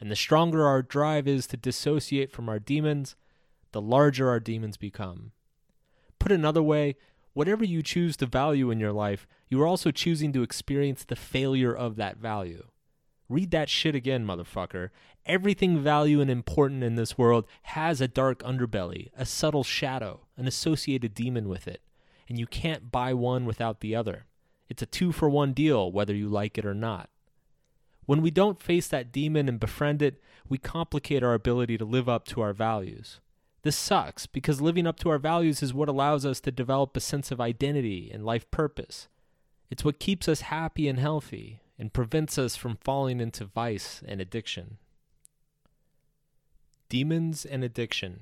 And 0.00 0.10
the 0.10 0.16
stronger 0.16 0.66
our 0.66 0.82
drive 0.82 1.28
is 1.28 1.46
to 1.48 1.56
dissociate 1.56 2.32
from 2.32 2.48
our 2.48 2.58
demons, 2.58 3.14
the 3.70 3.80
larger 3.80 4.28
our 4.28 4.40
demons 4.40 4.76
become. 4.76 5.30
Put 6.18 6.32
another 6.32 6.62
way, 6.62 6.96
whatever 7.34 7.64
you 7.64 7.82
choose 7.82 8.16
to 8.16 8.26
value 8.26 8.70
in 8.72 8.80
your 8.80 8.92
life, 8.92 9.28
you 9.48 9.62
are 9.62 9.66
also 9.66 9.92
choosing 9.92 10.32
to 10.32 10.42
experience 10.42 11.04
the 11.04 11.14
failure 11.14 11.74
of 11.74 11.94
that 11.96 12.16
value. 12.16 12.64
Read 13.28 13.52
that 13.52 13.68
shit 13.68 13.94
again, 13.94 14.26
motherfucker. 14.26 14.90
Everything 15.24 15.78
value 15.78 16.20
and 16.20 16.28
important 16.28 16.82
in 16.82 16.96
this 16.96 17.16
world 17.16 17.46
has 17.62 18.00
a 18.00 18.08
dark 18.08 18.40
underbelly, 18.42 19.10
a 19.16 19.24
subtle 19.24 19.62
shadow, 19.62 20.26
an 20.36 20.48
associated 20.48 21.14
demon 21.14 21.48
with 21.48 21.68
it. 21.68 21.80
And 22.28 22.40
you 22.40 22.46
can't 22.46 22.90
buy 22.90 23.14
one 23.14 23.46
without 23.46 23.80
the 23.80 23.94
other. 23.94 24.26
It's 24.72 24.80
a 24.80 24.86
two 24.86 25.12
for 25.12 25.28
one 25.28 25.52
deal, 25.52 25.92
whether 25.92 26.14
you 26.14 26.30
like 26.30 26.56
it 26.56 26.64
or 26.64 26.72
not. 26.72 27.10
When 28.06 28.22
we 28.22 28.30
don't 28.30 28.58
face 28.58 28.88
that 28.88 29.12
demon 29.12 29.46
and 29.46 29.60
befriend 29.60 30.00
it, 30.00 30.18
we 30.48 30.56
complicate 30.56 31.22
our 31.22 31.34
ability 31.34 31.76
to 31.76 31.84
live 31.84 32.08
up 32.08 32.24
to 32.28 32.40
our 32.40 32.54
values. 32.54 33.20
This 33.64 33.76
sucks 33.76 34.24
because 34.24 34.62
living 34.62 34.86
up 34.86 34.98
to 35.00 35.10
our 35.10 35.18
values 35.18 35.62
is 35.62 35.74
what 35.74 35.90
allows 35.90 36.24
us 36.24 36.40
to 36.40 36.50
develop 36.50 36.96
a 36.96 37.00
sense 37.00 37.30
of 37.30 37.38
identity 37.38 38.10
and 38.10 38.24
life 38.24 38.50
purpose. 38.50 39.08
It's 39.70 39.84
what 39.84 40.00
keeps 40.00 40.26
us 40.26 40.40
happy 40.40 40.88
and 40.88 40.98
healthy 40.98 41.60
and 41.78 41.92
prevents 41.92 42.38
us 42.38 42.56
from 42.56 42.78
falling 42.80 43.20
into 43.20 43.44
vice 43.44 44.02
and 44.08 44.22
addiction. 44.22 44.78
Demons 46.88 47.44
and 47.44 47.62
addiction. 47.62 48.20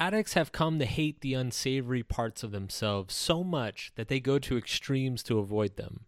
Addicts 0.00 0.34
have 0.34 0.52
come 0.52 0.78
to 0.78 0.86
hate 0.86 1.22
the 1.22 1.34
unsavory 1.34 2.04
parts 2.04 2.44
of 2.44 2.52
themselves 2.52 3.14
so 3.14 3.42
much 3.42 3.90
that 3.96 4.06
they 4.06 4.20
go 4.20 4.38
to 4.38 4.56
extremes 4.56 5.24
to 5.24 5.40
avoid 5.40 5.76
them. 5.76 6.04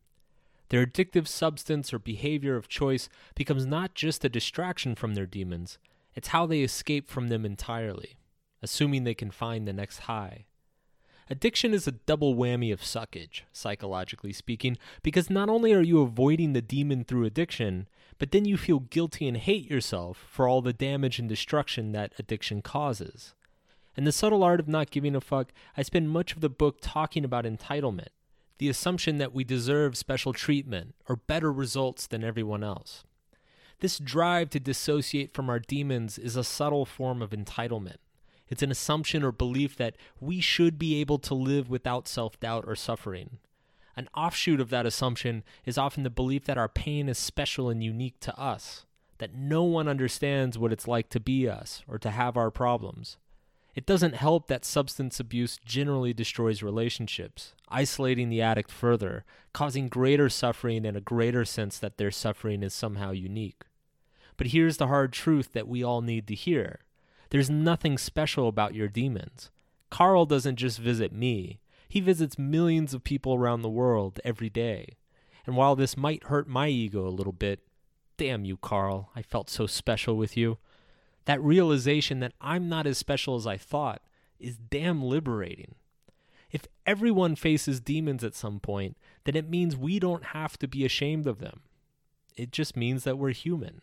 Their 0.69 0.87
addictive 0.87 1.27
substance 1.27 1.93
or 1.93 1.99
behavior 1.99 2.55
of 2.55 2.69
choice 2.69 3.09
becomes 3.35 3.67
not 3.67 3.95
just 3.95 4.25
a 4.25 4.29
distraction 4.29 4.95
from 4.95 5.15
their 5.15 5.27
demons, 5.27 5.79
it's 6.15 6.29
how 6.29 6.47
they 6.47 6.61
escape 6.61 7.09
from 7.09 7.29
them 7.29 7.45
entirely, 7.45 8.17
assuming 8.63 9.03
they 9.03 9.15
can 9.15 9.33
find 9.33 9.67
the 9.67 9.73
next 9.73 10.01
high. 10.01 10.47
Addiction 11.29 11.75
is 11.75 11.89
a 11.89 11.93
double 11.93 12.37
whammy 12.37 12.73
of 12.73 12.83
suckage, 12.83 13.43
psychologically 13.53 14.33
speaking, 14.33 14.79
because 15.03 15.29
not 15.31 15.49
only 15.49 15.73
are 15.73 15.83
you 15.83 16.01
avoiding 16.01 16.53
the 16.53 16.63
demon 16.63 17.03
through 17.03 17.25
addiction, 17.25 17.89
but 18.19 18.31
then 18.31 18.45
you 18.45 18.57
feel 18.57 18.81
guilty 18.81 19.27
and 19.27 19.37
hate 19.37 19.69
yourself 19.69 20.27
for 20.29 20.47
all 20.47 20.63
the 20.63 20.73
damage 20.73 21.19
and 21.19 21.29
destruction 21.29 21.91
that 21.91 22.13
addiction 22.19 22.63
causes. 22.63 23.35
In 24.01 24.05
The 24.05 24.13
Subtle 24.13 24.43
Art 24.43 24.61
of 24.61 24.67
Not 24.67 24.91
Giving 24.91 25.15
a 25.15 25.21
Fuck, 25.21 25.53
I 25.77 25.83
spend 25.83 26.09
much 26.09 26.33
of 26.33 26.41
the 26.41 26.49
book 26.49 26.79
talking 26.81 27.23
about 27.23 27.45
entitlement, 27.45 28.09
the 28.57 28.71
assumption 28.71 29.19
that 29.19 29.35
we 29.35 29.45
deserve 29.45 29.95
special 29.95 30.33
treatment 30.33 30.95
or 31.07 31.17
better 31.17 31.53
results 31.53 32.07
than 32.07 32.25
everyone 32.25 32.65
else. 32.65 33.05
This 33.81 33.99
drive 33.99 34.49
to 34.51 34.59
dissociate 34.59 35.35
from 35.35 35.51
our 35.51 35.59
demons 35.59 36.17
is 36.17 36.35
a 36.35 36.43
subtle 36.43 36.87
form 36.87 37.21
of 37.21 37.33
entitlement. 37.33 37.99
It's 38.49 38.63
an 38.63 38.71
assumption 38.71 39.23
or 39.23 39.33
belief 39.33 39.77
that 39.77 39.97
we 40.19 40.41
should 40.41 40.79
be 40.79 40.99
able 41.03 41.19
to 41.19 41.35
live 41.35 41.69
without 41.69 42.09
self 42.09 42.41
doubt 42.41 42.65
or 42.67 42.77
suffering. 42.77 43.37
An 43.99 44.09
offshoot 44.17 44.63
of 44.63 44.71
that 44.71 44.87
assumption 44.87 45.45
is 45.67 45.77
often 45.77 46.05
the 46.05 46.09
belief 46.09 46.47
that 46.47 46.57
our 46.57 46.71
pain 46.71 47.11
is 47.11 47.19
special 47.19 47.69
and 47.69 47.85
unique 47.85 48.19
to 48.21 48.35
us, 48.41 48.87
that 49.19 49.35
no 49.35 49.63
one 49.65 49.89
understands 49.89 50.57
what 50.57 50.73
it's 50.73 50.89
like 50.89 51.11
to 51.11 51.21
be 51.21 51.47
us 51.47 51.83
or 51.87 51.99
to 51.99 52.11
have 52.11 52.39
our 52.39 52.51
problems. 52.51 53.19
It 53.75 53.87
doesn't 53.87 54.15
help 54.15 54.49
that 54.49 54.65
substance 54.65 55.21
abuse 55.21 55.59
generally 55.65 56.13
destroys 56.13 56.63
relationships, 56.63 57.55
isolating 57.69 58.29
the 58.29 58.43
addict 58.43 58.71
further, 58.71 59.25
causing 59.53 59.89
greater 59.89 60.29
suffering 60.29 60.85
and 60.85 60.97
a 60.97 61.01
greater 61.01 61.45
sense 61.45 61.79
that 61.79 61.97
their 61.97 62.11
suffering 62.11 62.63
is 62.63 62.75
somehow 62.75 63.13
unique. 63.13 63.63
But 64.37 64.49
here's 64.49 64.79
the 64.79 64.89
hard 64.89 65.13
truth 65.13 65.53
that 65.53 65.69
we 65.69 65.83
all 65.83 66.01
need 66.01 66.27
to 66.29 66.35
hear 66.35 66.81
there's 67.31 67.49
nothing 67.49 67.97
special 67.97 68.49
about 68.49 68.75
your 68.75 68.89
demons. 68.89 69.51
Carl 69.89 70.27
doesn't 70.27 70.57
just 70.57 70.79
visit 70.79 71.13
me, 71.13 71.61
he 71.89 72.01
visits 72.01 72.39
millions 72.39 72.93
of 72.93 73.05
people 73.05 73.35
around 73.35 73.63
the 73.63 73.69
world 73.69 74.21
every 74.25 74.51
day. 74.51 74.97
And 75.47 75.57
while 75.57 75.77
this 75.77 75.97
might 75.97 76.25
hurt 76.25 76.49
my 76.49 76.69
ego 76.69 77.07
a 77.07 77.11
little 77.11 77.33
bit, 77.33 77.61
damn 78.17 78.45
you, 78.45 78.57
Carl, 78.57 79.11
I 79.17 79.23
felt 79.23 79.49
so 79.49 79.67
special 79.67 80.17
with 80.17 80.37
you. 80.37 80.59
That 81.27 81.43
realization 81.43 82.21
that 82.21 82.33
I'm 82.41 82.69
not 82.69 82.87
as 82.87 82.99
special 82.99 83.37
as 83.37 83.47
I 83.47 83.57
thought 83.57 84.03
is 84.39 84.57
damn 84.57 85.03
liberating. 85.03 85.75
If 86.51 86.67
everyone 86.87 87.37
faces 87.37 87.81
demons 87.81 88.25
at 88.25 88.35
some 88.35 88.59
point, 88.59 88.97
then 89.25 89.37
it 89.37 89.49
means 89.49 89.77
we 89.77 89.99
don't 89.99 90.27
have 90.27 90.59
to 90.59 90.69
be 90.69 90.85
ashamed 90.85 91.27
of 91.27 91.39
them. 91.39 91.61
It 92.37 92.51
just 92.51 92.77
means 92.77 93.05
that 93.05 93.19
we're 93.19 93.31
human. 93.31 93.83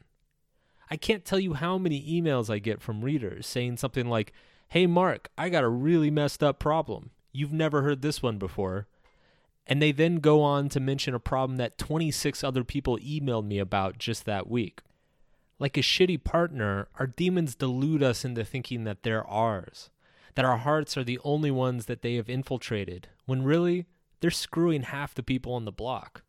I 0.90 0.98
can't 0.98 1.26
tell 1.26 1.40
you 1.40 1.54
how 1.54 1.78
many 1.78 2.02
emails 2.02 2.50
I 2.50 2.60
get 2.60 2.82
from 2.82 3.04
readers 3.04 3.46
saying 3.46 3.78
something 3.78 4.10
like, 4.10 4.34
Hey, 4.70 4.86
Mark, 4.86 5.30
I 5.38 5.50
got 5.50 5.64
a 5.64 5.70
really 5.70 6.12
messed 6.12 6.44
up 6.44 6.60
problem. 6.60 7.12
You've 7.32 7.54
never 7.54 7.84
heard 7.84 8.02
this 8.02 8.22
one 8.22 8.38
before. 8.38 8.88
And 9.66 9.82
they 9.82 9.92
then 9.92 10.18
go 10.18 10.42
on 10.42 10.70
to 10.70 10.80
mention 10.80 11.14
a 11.14 11.20
problem 11.20 11.58
that 11.58 11.78
26 11.78 12.44
other 12.44 12.64
people 12.64 12.98
emailed 12.98 13.46
me 13.46 13.60
about 13.60 13.98
just 13.98 14.26
that 14.26 14.50
week. 14.50 14.82
Like 15.60 15.78
a 15.78 15.82
shitty 15.82 16.24
partner, 16.24 16.88
our 17.00 17.08
demons 17.08 17.56
delude 17.56 18.04
us 18.04 18.24
into 18.24 18.46
thinking 18.46 18.84
that 18.84 19.02
they're 19.04 19.26
ours, 19.26 19.90
that 20.36 20.46
our 20.46 20.58
hearts 20.58 20.96
are 20.98 21.04
the 21.04 21.20
only 21.24 21.50
ones 21.50 21.86
that 21.86 22.04
they 22.04 22.16
have 22.16 22.30
infiltrated, 22.30 23.08
when 23.26 23.44
really, 23.44 23.88
they're 24.20 24.30
screwing 24.30 24.84
half 24.84 25.16
the 25.16 25.24
people 25.24 25.54
on 25.54 25.66
the 25.66 25.72
block. 25.72 26.24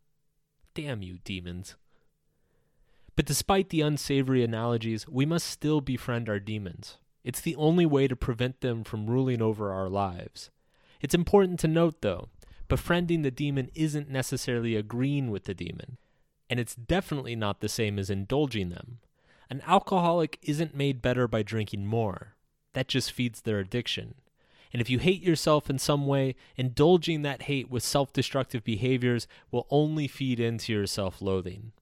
Damn 0.75 1.03
you, 1.03 1.19
demons. 1.25 1.77
But 3.17 3.27
despite 3.27 3.69
the 3.69 3.83
unsavory 3.83 4.43
analogies, 4.43 5.07
we 5.09 5.27
must 5.27 5.47
still 5.47 5.81
befriend 5.81 6.29
our 6.29 6.39
demons. 6.39 6.97
It's 7.25 7.41
the 7.41 7.57
only 7.57 7.85
way 7.85 8.09
to 8.09 8.17
prevent 8.17 8.61
them 8.61 8.85
from 8.85 9.11
ruling 9.11 9.43
over 9.43 9.73
our 9.73 9.89
lives. 9.89 10.51
It's 11.03 11.15
important 11.15 11.61
to 11.61 11.69
note, 11.69 12.01
though, 12.01 12.29
befriending 12.69 13.23
the 13.23 13.31
demon 13.31 13.71
isn't 13.75 14.09
necessarily 14.09 14.77
agreeing 14.77 15.31
with 15.31 15.45
the 15.45 15.55
demon, 15.55 15.99
and 16.49 16.59
it's 16.59 16.75
definitely 16.75 17.37
not 17.37 17.61
the 17.61 17.69
same 17.69 17.99
as 17.99 18.09
indulging 18.09 18.71
them. 18.71 19.01
An 19.51 19.63
alcoholic 19.67 20.39
isn't 20.43 20.77
made 20.77 21.01
better 21.01 21.27
by 21.27 21.43
drinking 21.43 21.87
more. 21.87 22.35
That 22.75 22.89
just 22.89 23.13
feeds 23.13 23.41
their 23.41 23.59
addiction. 23.59 24.15
And 24.73 24.83
if 24.83 24.91
you 24.91 24.99
hate 24.99 25.23
yourself 25.23 25.71
in 25.71 25.79
some 25.79 26.07
way, 26.07 26.35
indulging 26.57 27.23
that 27.23 27.43
hate 27.43 27.71
with 27.71 27.83
self 27.83 28.13
destructive 28.13 28.63
behaviors 28.63 29.27
will 29.51 29.67
only 29.71 30.07
feed 30.07 30.39
into 30.39 30.73
your 30.73 30.87
self 30.87 31.23
loathing. 31.23 31.73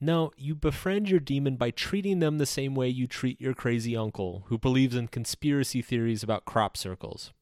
No, 0.00 0.32
you 0.36 0.54
befriend 0.54 1.10
your 1.10 1.20
demon 1.20 1.56
by 1.56 1.70
treating 1.70 2.20
them 2.20 2.38
the 2.38 2.46
same 2.46 2.74
way 2.74 2.88
you 2.88 3.06
treat 3.06 3.40
your 3.40 3.52
crazy 3.52 3.96
uncle 3.96 4.44
who 4.46 4.56
believes 4.56 4.94
in 4.94 5.08
conspiracy 5.08 5.82
theories 5.82 6.22
about 6.22 6.44
crop 6.44 6.76
circles. 6.76 7.32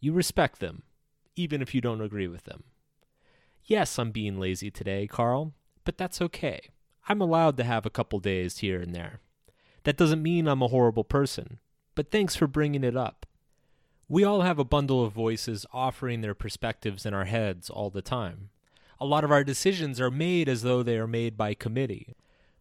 You 0.00 0.12
respect 0.12 0.58
them, 0.58 0.82
even 1.36 1.60
if 1.60 1.74
you 1.74 1.80
don't 1.80 2.00
agree 2.00 2.26
with 2.26 2.44
them. 2.44 2.64
Yes, 3.64 3.98
I'm 3.98 4.12
being 4.12 4.40
lazy 4.40 4.70
today, 4.70 5.06
Carl, 5.06 5.52
but 5.84 5.98
that's 5.98 6.22
okay. 6.22 6.70
I'm 7.08 7.20
allowed 7.20 7.56
to 7.58 7.64
have 7.64 7.86
a 7.86 7.90
couple 7.90 8.18
days 8.18 8.58
here 8.58 8.80
and 8.80 8.94
there. 8.94 9.20
That 9.84 9.96
doesn't 9.96 10.22
mean 10.22 10.48
I'm 10.48 10.62
a 10.62 10.68
horrible 10.68 11.04
person, 11.04 11.60
but 11.94 12.10
thanks 12.10 12.34
for 12.34 12.48
bringing 12.48 12.82
it 12.82 12.96
up. 12.96 13.26
We 14.08 14.24
all 14.24 14.42
have 14.42 14.58
a 14.58 14.64
bundle 14.64 15.04
of 15.04 15.12
voices 15.12 15.66
offering 15.72 16.20
their 16.20 16.34
perspectives 16.34 17.06
in 17.06 17.14
our 17.14 17.24
heads 17.24 17.70
all 17.70 17.90
the 17.90 18.02
time. 18.02 18.50
A 18.98 19.04
lot 19.04 19.24
of 19.24 19.30
our 19.30 19.44
decisions 19.44 20.00
are 20.00 20.10
made 20.10 20.48
as 20.48 20.62
though 20.62 20.82
they 20.82 20.96
are 20.96 21.06
made 21.06 21.36
by 21.36 21.54
committee. 21.54 22.14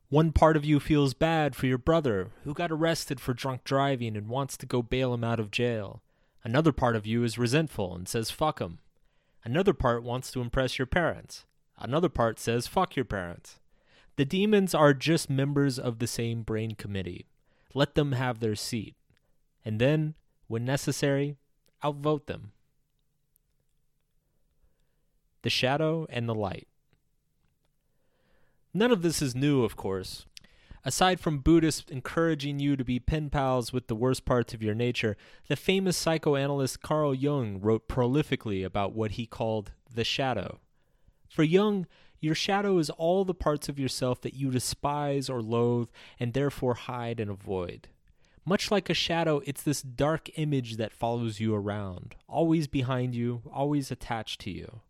One 0.09 0.31
part 0.31 0.55
of 0.55 0.65
you 0.65 0.79
feels 0.79 1.15
bad 1.15 1.55
for 1.55 1.65
your 1.65 1.79
brother 1.79 2.29
who 2.43 2.53
got 2.53 2.71
arrested 2.71 3.19
for 3.19 3.33
drunk 3.33 3.63
driving 3.63 4.15
and 4.15 4.27
wants 4.27 4.57
to 4.57 4.67
go 4.67 4.83
bail 4.83 5.13
him 5.13 5.23
out 5.23 5.39
of 5.39 5.49
jail. 5.49 6.03
Another 6.43 6.71
part 6.71 6.95
of 6.95 7.07
you 7.07 7.23
is 7.23 7.39
resentful 7.39 7.95
and 7.95 8.07
says 8.07 8.29
fuck 8.29 8.59
him. 8.59 8.77
Another 9.43 9.73
part 9.73 10.03
wants 10.03 10.31
to 10.31 10.41
impress 10.41 10.77
your 10.77 10.85
parents. 10.85 11.45
Another 11.79 12.09
part 12.09 12.39
says 12.39 12.67
fuck 12.67 12.95
your 12.95 13.05
parents. 13.05 13.59
The 14.17 14.25
demons 14.25 14.73
are 14.73 14.93
just 14.93 15.29
members 15.29 15.77
of 15.77 15.99
the 15.99 16.07
same 16.07 16.43
brain 16.43 16.75
committee. 16.75 17.27
Let 17.73 17.95
them 17.95 18.13
have 18.13 18.39
their 18.39 18.55
seat. 18.55 18.95
And 19.65 19.79
then, 19.79 20.15
when 20.47 20.63
necessary, 20.63 21.37
outvote 21.83 22.27
them. 22.27 22.51
The 25.41 25.49
shadow 25.49 26.07
and 26.09 26.29
the 26.29 26.35
light. 26.35 26.67
None 28.73 28.91
of 28.91 29.01
this 29.01 29.21
is 29.21 29.35
new, 29.35 29.63
of 29.63 29.75
course. 29.75 30.25
Aside 30.83 31.19
from 31.19 31.39
Buddhists 31.39 31.89
encouraging 31.89 32.59
you 32.59 32.75
to 32.75 32.85
be 32.85 32.99
pen 32.99 33.29
pals 33.29 33.73
with 33.73 33.87
the 33.87 33.95
worst 33.95 34.23
parts 34.23 34.53
of 34.53 34.61
your 34.61 34.75
nature, 34.75 35.17
the 35.47 35.55
famous 35.55 35.97
psychoanalyst 35.97 36.81
Carl 36.81 37.13
Jung 37.13 37.59
wrote 37.59 37.87
prolifically 37.87 38.63
about 38.63 38.93
what 38.93 39.11
he 39.11 39.25
called 39.25 39.71
the 39.91 40.03
shadow. 40.03 40.59
For 41.27 41.43
Jung, 41.43 41.87
your 42.25 42.35
shadow 42.35 42.79
is 42.79 42.89
all 42.89 43.23
the 43.23 43.35
parts 43.35 43.69
of 43.69 43.79
yourself 43.79 44.19
that 44.21 44.33
you 44.33 44.49
despise 44.49 45.29
or 45.29 45.41
loathe 45.41 45.89
and 46.19 46.33
therefore 46.33 46.73
hide 46.73 47.19
and 47.19 47.29
avoid. 47.29 47.87
Much 48.43 48.71
like 48.71 48.89
a 48.89 48.95
shadow, 48.95 49.41
it's 49.45 49.61
this 49.61 49.83
dark 49.83 50.29
image 50.35 50.77
that 50.77 50.91
follows 50.91 51.39
you 51.39 51.53
around, 51.53 52.15
always 52.27 52.67
behind 52.67 53.13
you, 53.13 53.43
always 53.53 53.91
attached 53.91 54.41
to 54.41 54.49
you. 54.49 54.81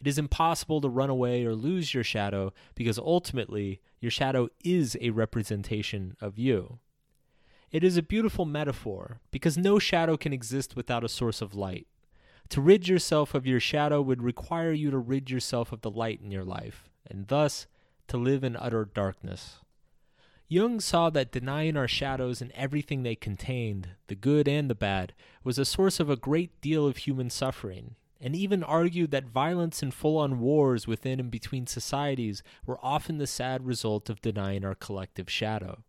It 0.00 0.08
is 0.08 0.18
impossible 0.18 0.80
to 0.80 0.88
run 0.88 1.10
away 1.10 1.44
or 1.44 1.54
lose 1.54 1.94
your 1.94 2.04
shadow 2.04 2.52
because 2.74 2.98
ultimately 2.98 3.80
your 4.00 4.10
shadow 4.10 4.48
is 4.64 4.96
a 5.00 5.10
representation 5.10 6.16
of 6.20 6.38
you. 6.38 6.80
It 7.70 7.84
is 7.84 7.96
a 7.96 8.02
beautiful 8.02 8.46
metaphor 8.46 9.20
because 9.30 9.56
no 9.56 9.78
shadow 9.78 10.16
can 10.16 10.32
exist 10.32 10.74
without 10.74 11.04
a 11.04 11.08
source 11.08 11.40
of 11.40 11.54
light. 11.54 11.86
To 12.50 12.60
rid 12.60 12.88
yourself 12.88 13.34
of 13.34 13.46
your 13.46 13.60
shadow 13.60 14.02
would 14.02 14.22
require 14.22 14.72
you 14.72 14.90
to 14.90 14.98
rid 14.98 15.30
yourself 15.30 15.70
of 15.70 15.82
the 15.82 15.90
light 15.90 16.20
in 16.20 16.32
your 16.32 16.44
life, 16.44 16.90
and 17.08 17.28
thus 17.28 17.68
to 18.08 18.16
live 18.16 18.42
in 18.42 18.56
utter 18.56 18.84
darkness. 18.84 19.60
Jung 20.48 20.80
saw 20.80 21.10
that 21.10 21.30
denying 21.30 21.76
our 21.76 21.86
shadows 21.86 22.42
and 22.42 22.50
everything 22.50 23.04
they 23.04 23.14
contained, 23.14 23.90
the 24.08 24.16
good 24.16 24.48
and 24.48 24.68
the 24.68 24.74
bad, 24.74 25.14
was 25.44 25.60
a 25.60 25.64
source 25.64 26.00
of 26.00 26.10
a 26.10 26.16
great 26.16 26.60
deal 26.60 26.88
of 26.88 26.96
human 26.96 27.30
suffering, 27.30 27.94
and 28.20 28.34
even 28.34 28.64
argued 28.64 29.12
that 29.12 29.26
violence 29.26 29.80
and 29.80 29.94
full 29.94 30.18
on 30.18 30.40
wars 30.40 30.88
within 30.88 31.20
and 31.20 31.30
between 31.30 31.68
societies 31.68 32.42
were 32.66 32.84
often 32.84 33.18
the 33.18 33.28
sad 33.28 33.64
result 33.64 34.10
of 34.10 34.20
denying 34.20 34.64
our 34.64 34.74
collective 34.74 35.30
shadow. 35.30 35.84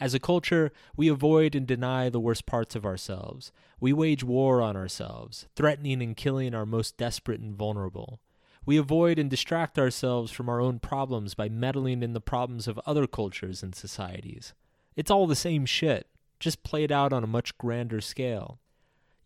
As 0.00 0.14
a 0.14 0.20
culture, 0.20 0.70
we 0.96 1.08
avoid 1.08 1.54
and 1.54 1.66
deny 1.66 2.08
the 2.08 2.20
worst 2.20 2.46
parts 2.46 2.76
of 2.76 2.86
ourselves. 2.86 3.50
We 3.80 3.92
wage 3.92 4.22
war 4.22 4.62
on 4.62 4.76
ourselves, 4.76 5.46
threatening 5.56 6.02
and 6.02 6.16
killing 6.16 6.54
our 6.54 6.66
most 6.66 6.96
desperate 6.96 7.40
and 7.40 7.54
vulnerable. 7.54 8.20
We 8.64 8.76
avoid 8.76 9.18
and 9.18 9.30
distract 9.30 9.78
ourselves 9.78 10.30
from 10.30 10.48
our 10.48 10.60
own 10.60 10.78
problems 10.78 11.34
by 11.34 11.48
meddling 11.48 12.02
in 12.02 12.12
the 12.12 12.20
problems 12.20 12.68
of 12.68 12.78
other 12.86 13.06
cultures 13.06 13.62
and 13.62 13.74
societies. 13.74 14.52
It's 14.94 15.10
all 15.10 15.26
the 15.26 15.34
same 15.34 15.66
shit, 15.66 16.06
just 16.38 16.62
played 16.62 16.92
out 16.92 17.12
on 17.12 17.24
a 17.24 17.28
much 17.28 17.56
grander 17.58 18.00
scale. 18.00 18.60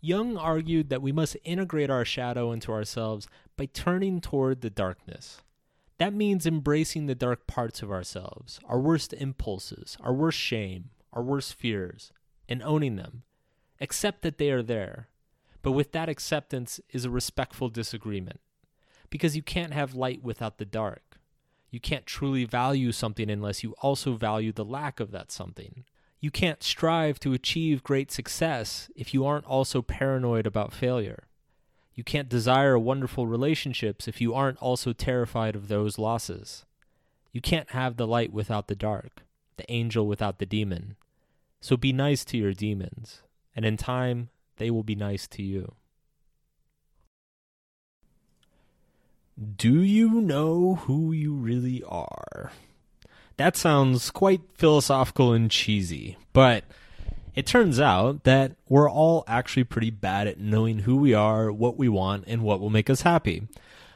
Jung 0.00 0.36
argued 0.36 0.88
that 0.88 1.02
we 1.02 1.12
must 1.12 1.36
integrate 1.44 1.90
our 1.90 2.04
shadow 2.04 2.50
into 2.50 2.72
ourselves 2.72 3.28
by 3.56 3.66
turning 3.66 4.20
toward 4.20 4.60
the 4.60 4.70
darkness. 4.70 5.42
That 5.98 6.14
means 6.14 6.46
embracing 6.46 7.06
the 7.06 7.14
dark 7.14 7.46
parts 7.46 7.82
of 7.82 7.90
ourselves, 7.90 8.58
our 8.64 8.80
worst 8.80 9.12
impulses, 9.12 9.96
our 10.00 10.12
worst 10.12 10.38
shame, 10.38 10.90
our 11.12 11.22
worst 11.22 11.54
fears, 11.54 12.12
and 12.48 12.62
owning 12.62 12.96
them. 12.96 13.22
Accept 13.80 14.22
that 14.22 14.38
they 14.38 14.50
are 14.50 14.62
there. 14.62 15.08
But 15.62 15.72
with 15.72 15.92
that 15.92 16.08
acceptance 16.08 16.80
is 16.90 17.04
a 17.04 17.10
respectful 17.10 17.68
disagreement. 17.68 18.40
Because 19.10 19.36
you 19.36 19.42
can't 19.42 19.72
have 19.72 19.94
light 19.94 20.22
without 20.22 20.58
the 20.58 20.64
dark. 20.64 21.18
You 21.70 21.80
can't 21.80 22.06
truly 22.06 22.44
value 22.44 22.92
something 22.92 23.30
unless 23.30 23.62
you 23.62 23.74
also 23.80 24.14
value 24.14 24.52
the 24.52 24.64
lack 24.64 25.00
of 25.00 25.10
that 25.12 25.30
something. 25.30 25.84
You 26.20 26.30
can't 26.30 26.62
strive 26.62 27.18
to 27.20 27.32
achieve 27.32 27.82
great 27.82 28.10
success 28.10 28.90
if 28.94 29.12
you 29.12 29.24
aren't 29.24 29.46
also 29.46 29.82
paranoid 29.82 30.46
about 30.46 30.72
failure. 30.72 31.28
You 31.94 32.04
can't 32.04 32.28
desire 32.28 32.78
wonderful 32.78 33.26
relationships 33.26 34.08
if 34.08 34.20
you 34.20 34.34
aren't 34.34 34.58
also 34.58 34.92
terrified 34.92 35.54
of 35.54 35.68
those 35.68 35.98
losses. 35.98 36.64
You 37.32 37.40
can't 37.40 37.70
have 37.70 37.96
the 37.96 38.06
light 38.06 38.32
without 38.32 38.68
the 38.68 38.74
dark, 38.74 39.22
the 39.56 39.70
angel 39.70 40.06
without 40.06 40.38
the 40.38 40.46
demon. 40.46 40.96
So 41.60 41.76
be 41.76 41.92
nice 41.92 42.24
to 42.26 42.38
your 42.38 42.52
demons, 42.52 43.22
and 43.54 43.64
in 43.64 43.76
time, 43.76 44.30
they 44.56 44.70
will 44.70 44.82
be 44.82 44.94
nice 44.94 45.26
to 45.28 45.42
you. 45.42 45.74
Do 49.56 49.80
you 49.80 50.20
know 50.20 50.76
who 50.82 51.12
you 51.12 51.34
really 51.34 51.82
are? 51.88 52.52
That 53.36 53.56
sounds 53.56 54.10
quite 54.10 54.42
philosophical 54.54 55.32
and 55.32 55.50
cheesy, 55.50 56.18
but 56.32 56.64
it 57.34 57.46
turns 57.46 57.80
out 57.80 58.24
that 58.24 58.52
we're 58.68 58.90
all 58.90 59.24
actually 59.26 59.64
pretty 59.64 59.90
bad 59.90 60.26
at 60.26 60.38
knowing 60.38 60.80
who 60.80 60.96
we 60.96 61.14
are, 61.14 61.50
what 61.50 61.76
we 61.76 61.88
want, 61.88 62.24
and 62.26 62.42
what 62.42 62.60
will 62.60 62.70
make 62.70 62.90
us 62.90 63.02
happy. 63.02 63.48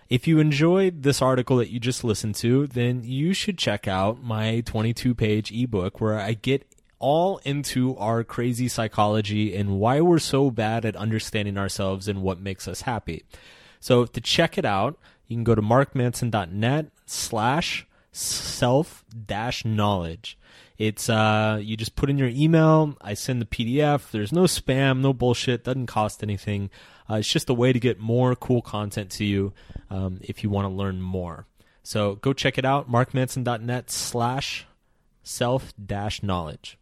If 0.08 0.26
you 0.26 0.38
enjoyed 0.38 1.02
this 1.02 1.20
article 1.20 1.56
that 1.56 1.70
you 1.70 1.80
just 1.80 2.04
listened 2.04 2.36
to, 2.36 2.66
then 2.68 3.02
you 3.02 3.32
should 3.32 3.58
check 3.58 3.88
out 3.88 4.22
my 4.22 4.60
22 4.60 5.14
page 5.14 5.50
ebook 5.50 6.00
where 6.00 6.18
I 6.18 6.34
get 6.34 6.64
all 6.98 7.38
into 7.38 7.96
our 7.98 8.24
crazy 8.24 8.68
psychology 8.68 9.54
and 9.54 9.78
why 9.78 10.00
we're 10.00 10.18
so 10.18 10.50
bad 10.50 10.84
at 10.84 10.96
understanding 10.96 11.58
ourselves 11.58 12.08
and 12.08 12.22
what 12.22 12.40
makes 12.40 12.66
us 12.66 12.82
happy. 12.82 13.24
So 13.80 14.06
to 14.06 14.20
check 14.20 14.56
it 14.56 14.64
out, 14.64 14.98
you 15.26 15.36
can 15.36 15.44
go 15.44 15.54
to 15.54 15.62
markmanson.net 15.62 16.86
slash 17.04 17.86
self 18.16 19.04
dash 19.26 19.64
knowledge. 19.64 20.38
It's 20.78 21.08
uh 21.08 21.58
you 21.62 21.76
just 21.76 21.96
put 21.96 22.10
in 22.10 22.18
your 22.18 22.28
email, 22.28 22.96
I 23.00 23.14
send 23.14 23.40
the 23.40 23.46
PDF. 23.46 24.10
There's 24.10 24.32
no 24.32 24.44
spam, 24.44 25.00
no 25.00 25.12
bullshit, 25.12 25.64
doesn't 25.64 25.86
cost 25.86 26.22
anything. 26.22 26.70
Uh, 27.08 27.16
it's 27.16 27.30
just 27.30 27.48
a 27.48 27.54
way 27.54 27.72
to 27.72 27.78
get 27.78 28.00
more 28.00 28.34
cool 28.34 28.62
content 28.62 29.10
to 29.12 29.24
you 29.24 29.52
um, 29.90 30.18
if 30.22 30.42
you 30.42 30.50
want 30.50 30.64
to 30.64 30.74
learn 30.74 31.00
more. 31.00 31.46
So 31.82 32.16
go 32.16 32.32
check 32.32 32.58
it 32.58 32.64
out, 32.64 32.90
markmanson.net 32.90 33.90
slash 33.90 34.66
self 35.22 35.72
dash 35.84 36.22
knowledge. 36.22 36.78